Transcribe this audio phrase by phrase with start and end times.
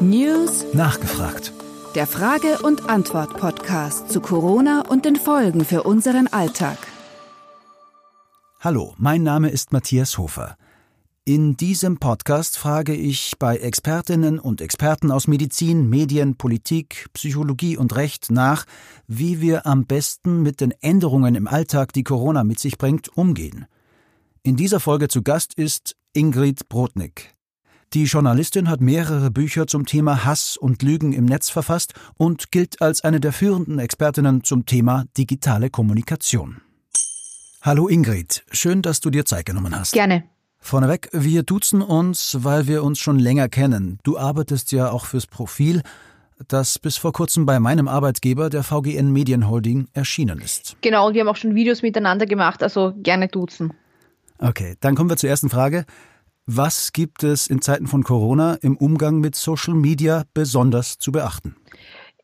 [0.00, 1.52] News Nachgefragt.
[1.94, 6.76] Der Frage- und Antwort-Podcast zu Corona und den Folgen für unseren Alltag.
[8.58, 10.56] Hallo, mein Name ist Matthias Hofer.
[11.24, 17.94] In diesem Podcast frage ich bei Expertinnen und Experten aus Medizin, Medien, Politik, Psychologie und
[17.94, 18.64] Recht nach,
[19.06, 23.66] wie wir am besten mit den Änderungen im Alltag, die Corona mit sich bringt, umgehen.
[24.42, 27.37] In dieser Folge zu Gast ist Ingrid Brodnik.
[27.94, 32.82] Die Journalistin hat mehrere Bücher zum Thema Hass und Lügen im Netz verfasst und gilt
[32.82, 36.60] als eine der führenden Expertinnen zum Thema digitale Kommunikation.
[37.62, 39.92] Hallo Ingrid, schön, dass du dir Zeit genommen hast.
[39.92, 40.24] Gerne.
[40.60, 43.98] Vorneweg, wir duzen uns, weil wir uns schon länger kennen.
[44.02, 45.80] Du arbeitest ja auch fürs Profil,
[46.46, 50.76] das bis vor kurzem bei meinem Arbeitgeber, der VGN Medienholding, erschienen ist.
[50.82, 53.72] Genau, und wir haben auch schon Videos miteinander gemacht, also gerne duzen.
[54.38, 55.86] Okay, dann kommen wir zur ersten Frage.
[56.50, 61.56] Was gibt es in Zeiten von Corona im Umgang mit Social Media besonders zu beachten?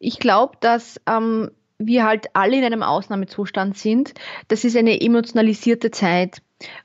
[0.00, 4.14] Ich glaube, dass ähm, wir halt alle in einem Ausnahmezustand sind.
[4.48, 6.40] Das ist eine emotionalisierte Zeit.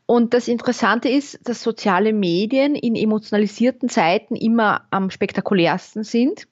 [0.10, 6.48] Und das Interessante ist, dass soziale Medien in emotionalisierten Zeiten immer am spektakulärsten sind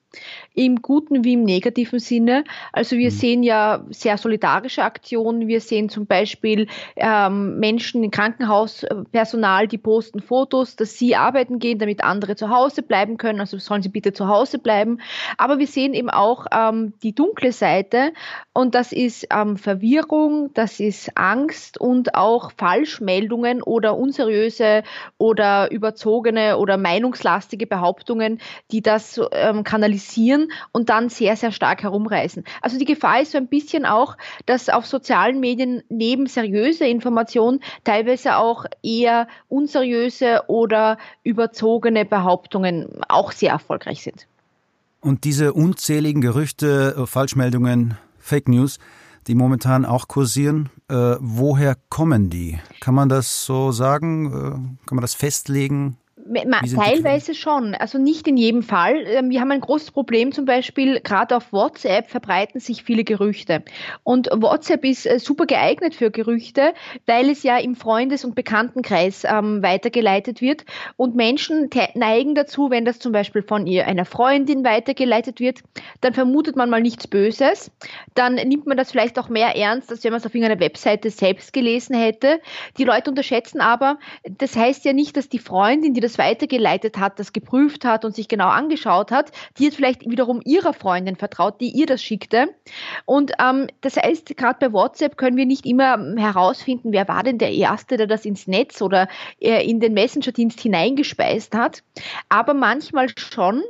[0.54, 2.44] im guten wie im negativen Sinne.
[2.72, 3.14] Also wir mhm.
[3.14, 5.46] sehen ja sehr solidarische Aktionen.
[5.46, 12.02] Wir sehen zum Beispiel ähm, Menschen, Krankenhauspersonal, die posten Fotos, dass sie arbeiten gehen, damit
[12.02, 13.40] andere zu Hause bleiben können.
[13.40, 14.98] Also sollen sie bitte zu Hause bleiben.
[15.36, 18.12] Aber wir sehen eben auch ähm, die dunkle Seite
[18.52, 24.82] und das ist ähm, Verwirrung, das ist Angst und auch Falschmeldungen oder unseriöse
[25.18, 28.40] oder überzogene oder meinungslastige Behauptungen,
[28.70, 32.44] die das ähm, kanalisieren und dann sehr, sehr stark herumreißen.
[32.60, 37.60] Also die Gefahr ist so ein bisschen auch, dass auf sozialen Medien neben seriöser Information
[37.84, 44.26] teilweise auch eher unseriöse oder überzogene Behauptungen auch sehr erfolgreich sind.
[45.00, 48.78] Und diese unzähligen Gerüchte, äh, Falschmeldungen, Fake News,
[49.28, 52.58] die momentan auch kursieren, äh, woher kommen die?
[52.80, 54.26] Kann man das so sagen?
[54.26, 54.50] Äh,
[54.86, 55.98] kann man das festlegen?
[56.74, 59.04] Teilweise schon, also nicht in jedem Fall.
[59.06, 63.62] Ähm, wir haben ein großes Problem zum Beispiel, gerade auf WhatsApp verbreiten sich viele Gerüchte.
[64.02, 66.74] Und WhatsApp ist äh, super geeignet für Gerüchte,
[67.06, 70.64] weil es ja im Freundes- und Bekanntenkreis ähm, weitergeleitet wird.
[70.96, 75.60] Und Menschen neigen dazu, wenn das zum Beispiel von ihr einer Freundin weitergeleitet wird,
[76.00, 77.70] dann vermutet man mal nichts Böses.
[78.14, 81.10] Dann nimmt man das vielleicht auch mehr ernst, als wenn man es auf irgendeiner Webseite
[81.10, 82.40] selbst gelesen hätte.
[82.76, 87.18] Die Leute unterschätzen aber, das heißt ja nicht, dass die Freundin, die das weitergeleitet hat,
[87.18, 91.60] das geprüft hat und sich genau angeschaut hat, die hat vielleicht wiederum ihrer Freundin vertraut,
[91.60, 92.48] die ihr das schickte.
[93.04, 97.38] Und ähm, das heißt, gerade bei WhatsApp können wir nicht immer herausfinden, wer war denn
[97.38, 99.08] der Erste, der das ins Netz oder
[99.40, 101.82] äh, in den Messenger-Dienst hineingespeist hat.
[102.28, 103.62] Aber manchmal schon,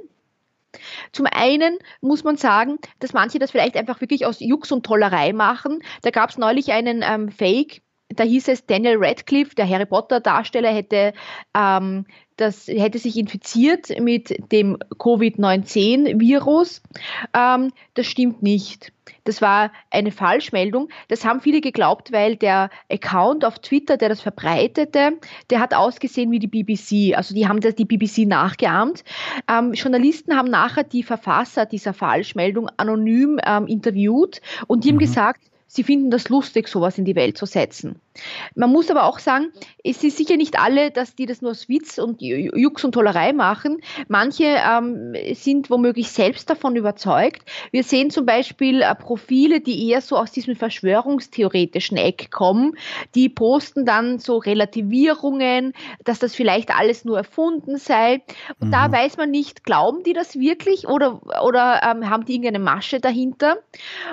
[1.13, 5.33] zum einen muss man sagen, dass manche das vielleicht einfach wirklich aus Jux und Tollerei
[5.33, 5.83] machen.
[6.03, 7.83] Da gab es neulich einen ähm, Fake,
[8.19, 11.13] da hieß es, Daniel Radcliffe, der Harry Potter-Darsteller, hätte
[11.57, 12.05] ähm,
[12.39, 16.83] das hätte sich infiziert mit dem Covid-19-Virus.
[17.35, 18.93] Ähm, das stimmt nicht.
[19.25, 20.89] Das war eine Falschmeldung.
[21.09, 25.19] Das haben viele geglaubt, weil der Account auf Twitter, der das verbreitete,
[25.51, 27.17] der hat ausgesehen wie die BBC.
[27.17, 29.03] Also die haben das die BBC nachgeahmt.
[29.51, 34.95] Ähm, Journalisten haben nachher die Verfasser dieser Falschmeldung anonym ähm, interviewt und die mhm.
[34.95, 38.01] haben gesagt, sie finden das lustig, sowas in die Welt zu setzen.
[38.55, 39.53] Man muss aber auch sagen,
[39.85, 43.33] es ist sicher nicht alle, dass die das nur aus Witz und Jux und Tollerei
[43.33, 43.81] machen.
[44.09, 47.43] Manche ähm, sind womöglich selbst davon überzeugt.
[47.71, 52.77] Wir sehen zum Beispiel äh, Profile, die eher so aus diesem verschwörungstheoretischen Eck kommen.
[53.15, 55.73] Die posten dann so Relativierungen,
[56.05, 58.23] dass das vielleicht alles nur erfunden sei.
[58.61, 58.73] Und mhm.
[58.73, 63.01] da weiß man nicht, glauben die das wirklich oder, oder ähm, haben die irgendeine Masche
[63.01, 63.59] dahinter?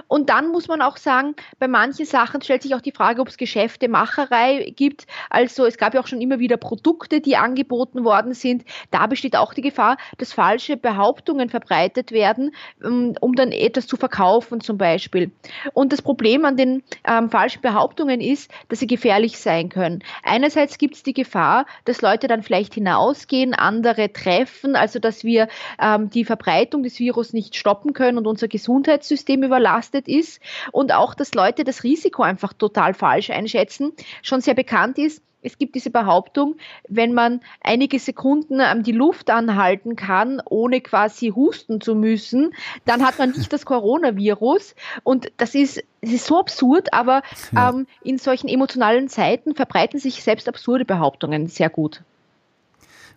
[0.07, 3.27] Und dann muss man auch sagen, bei manchen Sachen stellt sich auch die Frage, ob
[3.27, 5.07] es Geschäfte Macherei gibt.
[5.29, 8.65] Also es gab ja auch schon immer wieder Produkte, die angeboten worden sind.
[8.91, 12.53] Da besteht auch die Gefahr, dass falsche Behauptungen verbreitet werden,
[12.83, 15.31] ähm, um dann etwas zu verkaufen zum Beispiel.
[15.73, 20.03] Und das Problem an den ähm, falschen Behauptungen ist, dass sie gefährlich sein können.
[20.23, 25.47] Einerseits gibt es die Gefahr, dass Leute dann vielleicht hinausgehen, andere treffen, also dass wir
[25.81, 30.41] ähm, die Verbreitung des Virus nicht stoppen können und unser Gesundheitssystem überlastet ist.
[30.73, 35.21] Und auch, dass Leute das Risiko einfach total falsch einschätzen Menschen schon sehr bekannt ist.
[35.41, 36.55] Es gibt diese Behauptung,
[36.89, 42.55] wenn man einige Sekunden ähm, die Luft anhalten kann, ohne quasi husten zu müssen,
[42.85, 44.73] dann hat man nicht das Coronavirus.
[45.03, 47.21] Und das ist, das ist so absurd, aber
[47.55, 52.01] ähm, in solchen emotionalen Zeiten verbreiten sich selbst absurde Behauptungen sehr gut.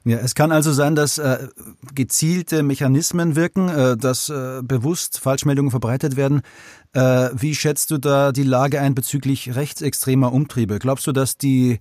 [0.04, 1.48] Ja, es kann also sein, dass äh,
[1.94, 6.42] gezielte Mechanismen wirken, äh, dass äh, bewusst Falschmeldungen verbreitet werden.
[6.92, 10.78] Äh, wie schätzt du da die Lage ein bezüglich rechtsextremer Umtriebe?
[10.78, 11.80] Glaubst du, dass die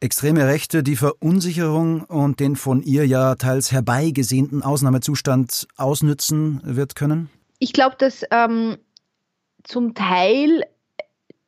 [0.00, 7.30] extreme Rechte die Verunsicherung und den von ihr ja teils herbeigesehnten Ausnahmezustand ausnützen wird können?
[7.58, 8.78] Ich glaube, dass ähm,
[9.62, 10.64] zum Teil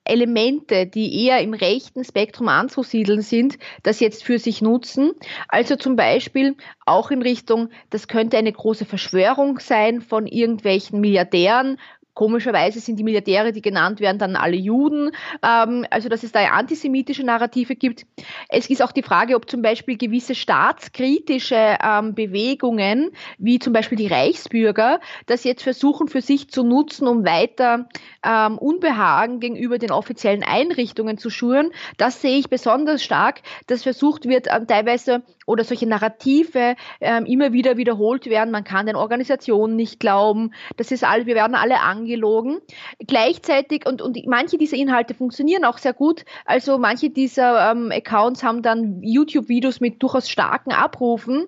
[0.05, 5.13] Elemente, die eher im rechten Spektrum anzusiedeln sind, das jetzt für sich nutzen.
[5.49, 6.57] Also zum Beispiel
[6.87, 11.79] auch in Richtung, das könnte eine große Verschwörung sein von irgendwelchen Milliardären,
[12.15, 15.11] Komischerweise sind die Milliardäre, die genannt werden, dann alle Juden.
[15.43, 18.07] Ähm, also dass es da antisemitische Narrative gibt.
[18.49, 23.99] Es ist auch die Frage, ob zum Beispiel gewisse staatskritische ähm, Bewegungen, wie zum Beispiel
[23.99, 27.89] die Reichsbürger, das jetzt versuchen für sich zu nutzen, um weiter
[28.25, 31.71] ähm, Unbehagen gegenüber den offiziellen Einrichtungen zu schüren.
[31.97, 37.53] Das sehe ich besonders stark, dass versucht wird, ähm, teilweise oder solche Narrative ähm, immer
[37.53, 38.51] wieder wiederholt werden.
[38.51, 40.53] Man kann den Organisationen nicht glauben.
[40.77, 42.61] Das ist alles, wir werden alle angelogen.
[42.99, 46.25] Gleichzeitig, und, und manche dieser Inhalte funktionieren auch sehr gut.
[46.45, 51.47] Also manche dieser ähm, Accounts haben dann YouTube-Videos mit durchaus starken Abrufen.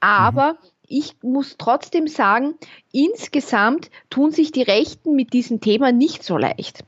[0.00, 2.54] Aber mhm ich muss trotzdem sagen,
[2.92, 6.84] insgesamt tun sich die Rechten mit diesem Thema nicht so leicht.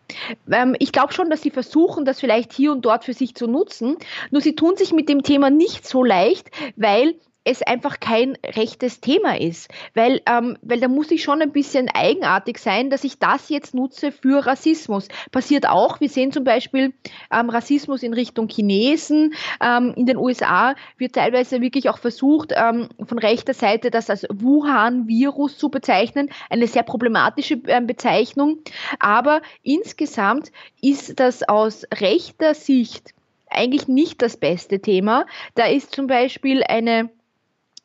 [0.50, 3.46] Ähm, ich glaube schon, dass sie versuchen, das vielleicht hier und dort für sich zu
[3.46, 3.96] nutzen,
[4.30, 7.14] nur sie tun sich mit dem Thema nicht so leicht, weil
[7.44, 9.70] es einfach kein rechtes Thema ist.
[9.94, 13.74] Weil, ähm, weil da muss ich schon ein bisschen eigenartig sein, dass ich das jetzt
[13.74, 15.08] nutze für Rassismus.
[15.32, 16.92] Passiert auch, wir sehen zum Beispiel
[17.32, 19.34] ähm, Rassismus in Richtung Chinesen.
[19.62, 24.26] Ähm, in den USA wird teilweise wirklich auch versucht, ähm, von rechter Seite das als
[24.30, 26.28] Wuhan-Virus zu bezeichnen.
[26.50, 28.58] Eine sehr problematische äh, Bezeichnung.
[28.98, 30.52] Aber insgesamt
[30.82, 33.14] ist das aus rechter Sicht
[33.48, 35.26] eigentlich nicht das beste Thema.
[35.54, 37.10] Da ist zum Beispiel eine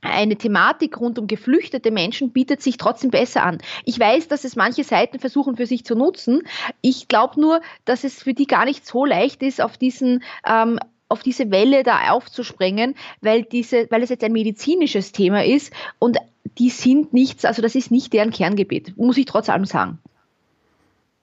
[0.05, 3.59] eine Thematik rund um geflüchtete Menschen bietet sich trotzdem besser an.
[3.83, 6.43] Ich weiß, dass es manche Seiten versuchen für sich zu nutzen.
[6.81, 10.79] Ich glaube nur, dass es für die gar nicht so leicht ist, auf diesen ähm,
[11.07, 16.17] auf diese Welle da aufzuspringen, weil diese, weil es jetzt ein medizinisches Thema ist und
[16.57, 19.99] die sind nichts, also das ist nicht deren Kerngebiet, muss ich trotz allem sagen.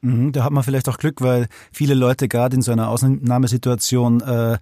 [0.01, 4.21] Mhm, da hat man vielleicht auch Glück, weil viele Leute gerade in so einer Ausnahmesituation
[4.21, 4.59] äh,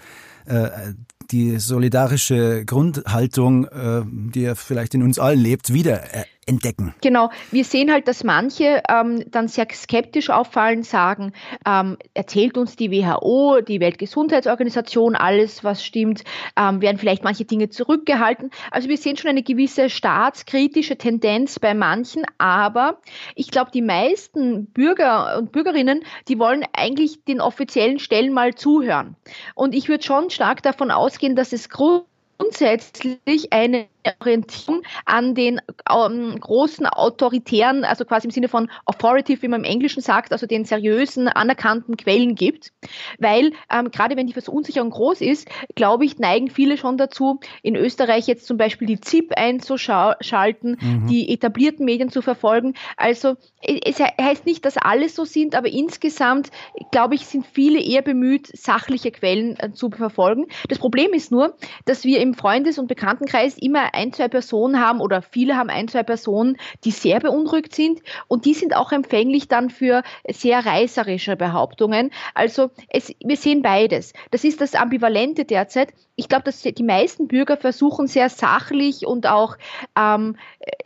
[0.46, 0.94] äh,
[1.30, 6.02] die solidarische Grundhaltung, äh, die ja vielleicht in uns allen lebt, wieder
[6.50, 6.94] entdecken.
[7.00, 11.32] Genau, wir sehen halt, dass manche ähm, dann sehr skeptisch auffallen, sagen,
[11.64, 16.24] ähm, erzählt uns die WHO, die Weltgesundheitsorganisation alles, was stimmt,
[16.56, 18.50] ähm, werden vielleicht manche Dinge zurückgehalten.
[18.70, 23.00] Also wir sehen schon eine gewisse staatskritische Tendenz bei manchen, aber
[23.36, 29.14] ich glaube, die meisten Bürger und Bürgerinnen, die wollen eigentlich den offiziellen Stellen mal zuhören.
[29.54, 33.86] Und ich würde schon stark davon ausgehen, dass es grundsätzlich eine
[34.20, 35.60] Orientierung an den
[35.90, 40.46] ähm, großen autoritären, also quasi im Sinne von authoritative, wie man im Englischen sagt, also
[40.46, 42.72] den seriösen, anerkannten Quellen gibt.
[43.18, 47.76] Weil ähm, gerade wenn die Verunsicherung groß ist, glaube ich, neigen viele schon dazu, in
[47.76, 51.06] Österreich jetzt zum Beispiel die ZIP einzuschalten, mhm.
[51.06, 52.74] die etablierten Medien zu verfolgen.
[52.96, 56.50] Also es heißt nicht, dass alle so sind, aber insgesamt,
[56.90, 60.46] glaube ich, sind viele eher bemüht, sachliche Quellen äh, zu verfolgen.
[60.68, 65.00] Das Problem ist nur, dass wir im Freundes- und Bekanntenkreis immer ein, zwei Personen haben
[65.00, 69.48] oder viele haben ein, zwei Personen, die sehr beunruhigt sind und die sind auch empfänglich
[69.48, 72.10] dann für sehr reißerische Behauptungen.
[72.34, 74.12] Also es, wir sehen beides.
[74.30, 75.92] Das ist das Ambivalente derzeit.
[76.16, 79.56] Ich glaube, dass die meisten Bürger versuchen sehr sachlich und auch
[79.98, 80.36] ähm,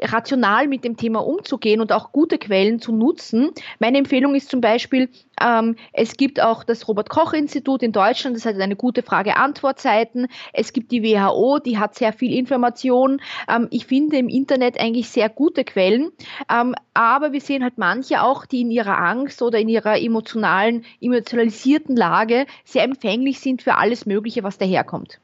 [0.00, 3.50] rational mit dem Thema umzugehen und auch gute Quellen zu nutzen.
[3.80, 5.08] Meine Empfehlung ist zum Beispiel,
[5.40, 10.26] ähm, es gibt auch das Robert-Koch-Institut in Deutschland, das hat eine gute Frage-Antwort-Seiten.
[10.52, 13.20] Es gibt die WHO, die hat sehr viel Information.
[13.48, 16.10] Ähm, ich finde im Internet eigentlich sehr gute Quellen,
[16.52, 20.84] ähm, aber wir sehen halt manche auch, die in ihrer Angst oder in ihrer emotionalen,
[21.00, 25.20] emotionalisierten Lage sehr empfänglich sind für alles Mögliche, was daherkommt.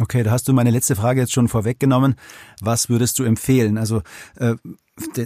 [0.00, 2.16] Okay, da hast du meine letzte Frage jetzt schon vorweggenommen.
[2.60, 3.78] Was würdest du empfehlen?
[3.78, 4.02] Also
[4.36, 4.54] äh,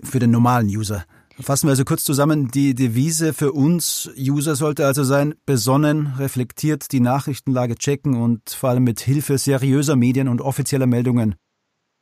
[0.04, 1.04] für den normalen User.
[1.40, 2.50] Fassen wir also kurz zusammen.
[2.50, 8.70] Die Devise für uns User sollte also sein, besonnen, reflektiert die Nachrichtenlage checken und vor
[8.70, 11.36] allem mit Hilfe seriöser Medien und offizieller Meldungen.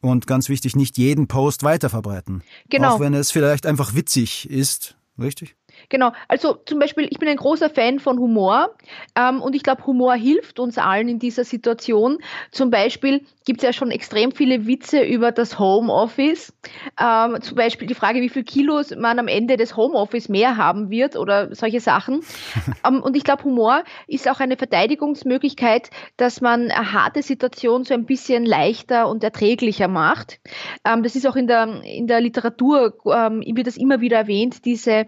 [0.01, 2.43] Und ganz wichtig, nicht jeden Post weiterverbreiten.
[2.71, 2.95] Genau.
[2.95, 5.57] Auch wenn es vielleicht einfach witzig ist, richtig?
[5.89, 8.75] Genau, also zum Beispiel, ich bin ein großer Fan von Humor
[9.15, 12.19] ähm, und ich glaube, Humor hilft uns allen in dieser Situation.
[12.51, 16.53] Zum Beispiel gibt es ja schon extrem viele Witze über das Homeoffice.
[17.01, 20.91] Ähm, zum Beispiel die Frage, wie viel Kilos man am Ende des Homeoffice mehr haben
[20.91, 22.21] wird oder solche Sachen.
[22.87, 27.95] ähm, und ich glaube, Humor ist auch eine Verteidigungsmöglichkeit, dass man eine harte Situation so
[27.95, 30.41] ein bisschen leichter und erträglicher macht.
[30.85, 34.65] Ähm, das ist auch in der, in der Literatur, ähm, wird das immer wieder erwähnt,
[34.65, 35.07] diese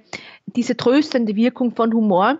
[0.58, 2.38] diese tröstende Wirkung von Humor.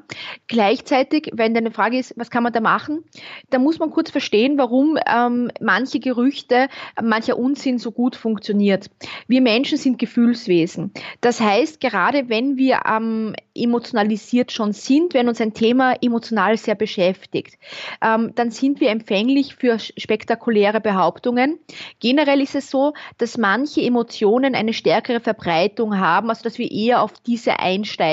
[0.49, 3.05] Gleichzeitig, wenn deine Frage ist, was kann man da machen,
[3.51, 6.67] da muss man kurz verstehen, warum ähm, manche Gerüchte,
[7.01, 8.91] mancher Unsinn so gut funktioniert.
[9.29, 10.91] Wir Menschen sind Gefühlswesen.
[11.21, 16.75] Das heißt, gerade wenn wir ähm, emotionalisiert schon sind, wenn uns ein Thema emotional sehr
[16.75, 17.57] beschäftigt,
[18.03, 21.61] ähm, dann sind wir empfänglich für spektakuläre Behauptungen.
[22.01, 27.01] Generell ist es so, dass manche Emotionen eine stärkere Verbreitung haben, also dass wir eher
[27.01, 28.08] auf diese einsteigen.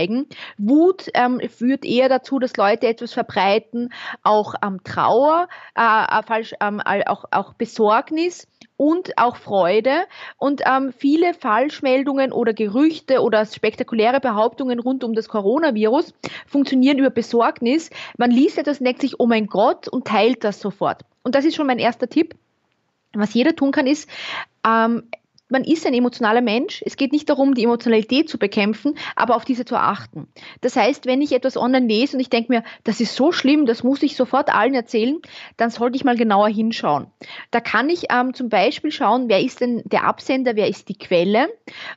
[0.57, 6.81] Wut ähm, führt eher dazu, dass Leute etwas verbreiten, auch ähm, Trauer, äh, falsch, ähm,
[6.81, 8.47] auch, auch Besorgnis
[8.77, 10.05] und auch Freude.
[10.37, 16.13] Und ähm, viele Falschmeldungen oder Gerüchte oder spektakuläre Behauptungen rund um das Coronavirus
[16.47, 17.89] funktionieren über Besorgnis.
[18.17, 21.03] Man liest etwas denkt sich, oh mein Gott, und teilt das sofort.
[21.23, 22.35] Und das ist schon mein erster Tipp.
[23.13, 24.09] Was jeder tun kann, ist,
[24.67, 25.03] ähm,
[25.49, 26.81] man ist ein emotionaler Mensch.
[26.85, 30.27] Es geht nicht darum, die Emotionalität zu bekämpfen, aber auf diese zu achten.
[30.61, 33.65] Das heißt, wenn ich etwas online lese und ich denke mir, das ist so schlimm,
[33.65, 35.19] das muss ich sofort allen erzählen,
[35.57, 37.07] dann sollte ich mal genauer hinschauen.
[37.51, 40.97] Da kann ich ähm, zum Beispiel schauen, wer ist denn der Absender, wer ist die
[40.97, 41.49] Quelle.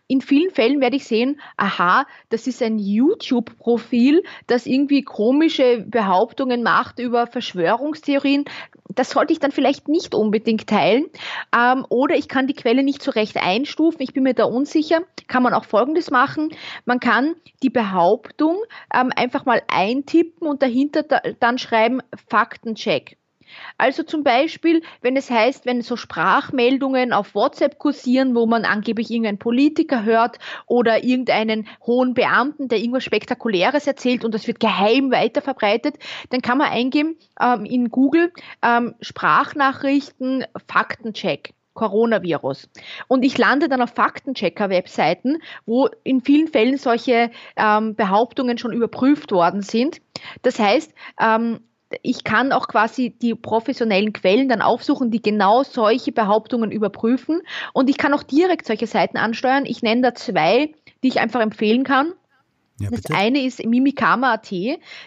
[0.06, 6.62] In vielen Fällen werde ich sehen, aha, das ist ein YouTube-Profil, das irgendwie komische Behauptungen
[6.62, 8.44] macht über Verschwörungstheorien
[8.98, 11.06] das sollte ich dann vielleicht nicht unbedingt teilen.
[11.56, 14.02] Ähm, oder ich kann die Quelle nicht so recht einstufen.
[14.02, 15.02] Ich bin mir da unsicher.
[15.28, 16.50] Kann man auch Folgendes machen.
[16.84, 18.56] Man kann die Behauptung
[18.92, 23.18] ähm, einfach mal eintippen und dahinter da, dann schreiben Faktencheck.
[23.76, 29.10] Also zum Beispiel, wenn es heißt, wenn so Sprachmeldungen auf WhatsApp kursieren, wo man angeblich
[29.10, 35.10] irgendeinen Politiker hört oder irgendeinen hohen Beamten, der irgendwas Spektakuläres erzählt und das wird geheim
[35.10, 35.96] weiterverbreitet,
[36.30, 41.54] dann kann man eingeben ähm, in Google ähm, Sprachnachrichten Faktencheck.
[41.78, 42.68] Coronavirus.
[43.06, 49.30] Und ich lande dann auf Faktenchecker-Webseiten, wo in vielen Fällen solche ähm, Behauptungen schon überprüft
[49.30, 50.00] worden sind.
[50.42, 51.60] Das heißt, ähm,
[52.02, 57.42] ich kann auch quasi die professionellen Quellen dann aufsuchen, die genau solche Behauptungen überprüfen.
[57.72, 59.64] Und ich kann auch direkt solche Seiten ansteuern.
[59.66, 62.12] Ich nenne da zwei, die ich einfach empfehlen kann.
[62.80, 64.52] Ja, das eine ist Mimikama.at.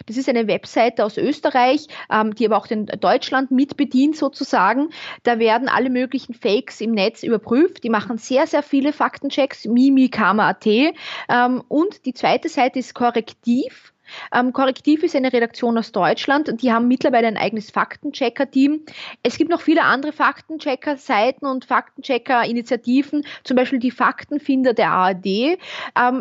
[0.04, 4.90] Das ist eine Webseite aus Österreich, ähm, die aber auch den Deutschland mitbedient sozusagen.
[5.22, 7.82] Da werden alle möglichen Fakes im Netz überprüft.
[7.82, 9.64] Die machen sehr, sehr viele Faktenchecks.
[9.64, 10.66] Mimikama.at.
[10.66, 13.91] Ähm, und die zweite Seite ist Korrektiv.
[14.34, 18.84] Ähm, Korrektiv ist eine Redaktion aus Deutschland die haben mittlerweile ein eigenes Faktenchecker-Team.
[19.22, 25.26] Es gibt noch viele andere Faktenchecker-Seiten und Faktenchecker-Initiativen, zum Beispiel die Faktenfinder der ARD.
[25.26, 25.58] Ähm,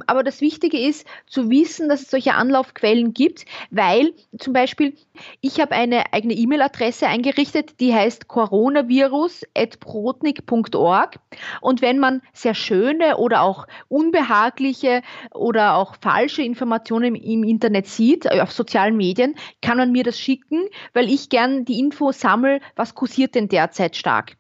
[0.08, 4.96] aber das Wichtige ist zu wissen, dass es solche Anlaufquellen gibt, weil zum Beispiel
[5.42, 11.20] ich habe eine eigene E-Mail-Adresse eingerichtet, die heißt coronavirus.protnik.org.
[11.62, 15.02] Und wenn man sehr schöne oder auch unbehagliche
[15.34, 20.20] oder auch falsche Informationen im Internet sieht, äh, auf sozialen Medien, kann man mir das
[20.20, 24.38] schicken, weil ich gern die Info sammle, was kursiert denn derzeit stark.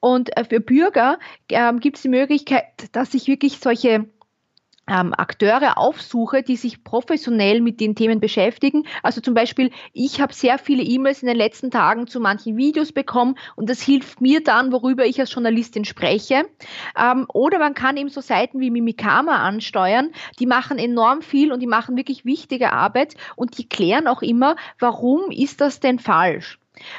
[0.00, 4.06] Und äh, für Bürger ähm, gibt es die Möglichkeit, dass ich wirklich solche
[4.88, 8.84] ähm, Akteure aufsuche, die sich professionell mit den Themen beschäftigen.
[9.02, 12.92] Also zum Beispiel, ich habe sehr viele E-Mails in den letzten Tagen zu manchen Videos
[12.92, 16.44] bekommen und das hilft mir dann, worüber ich als Journalistin spreche.
[16.98, 21.60] Ähm, oder man kann eben so Seiten wie Mimikama ansteuern, die machen enorm viel und
[21.60, 26.58] die machen wirklich wichtige Arbeit und die klären auch immer, warum ist das denn falsch?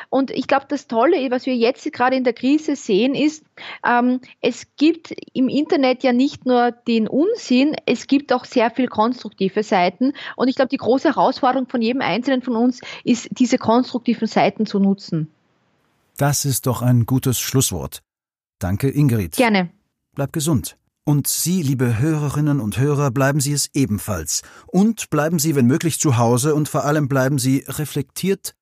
[0.10, 3.44] Und ich glaube, das Tolle, was wir jetzt gerade in der Krise sehen, ist,
[3.86, 8.88] ähm, es gibt im Internet ja nicht nur den Unsinn, es gibt auch sehr viel
[8.88, 10.13] konstruktive Seiten.
[10.36, 14.65] Und ich glaube, die große Herausforderung von jedem Einzelnen von uns ist, diese konstruktiven Seiten
[14.65, 15.29] zu nutzen.
[16.17, 18.01] Das ist doch ein gutes Schlusswort.
[18.60, 19.36] Danke, Ingrid.
[19.36, 19.70] Gerne.
[20.15, 20.77] Bleib gesund.
[21.08, 24.41] Und Sie, liebe Hörerinnen und Hörer, bleiben Sie es ebenfalls.
[24.65, 28.55] Und bleiben Sie, wenn möglich, zu Hause und vor allem bleiben Sie reflektiert,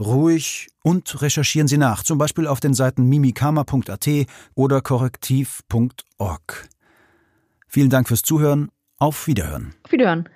[0.00, 4.08] ruhig und recherchieren Sie nach, zum Beispiel auf den Seiten mimikama.at
[4.54, 6.68] oder korrektiv.org.
[7.68, 8.70] Vielen Dank fürs Zuhören.
[8.98, 9.74] Auf Wiederhören.
[9.84, 10.28] Auf Wiederhören.